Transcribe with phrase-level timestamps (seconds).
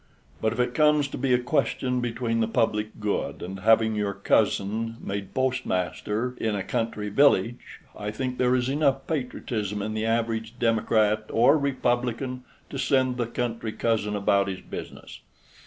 [0.41, 4.15] But if it comes to be a question between the public good and having your
[4.15, 10.07] cousin made postmaster in a country village, I think there is enough patriotism in the
[10.07, 15.19] average Democrat or Republican to send the country cousin about his business.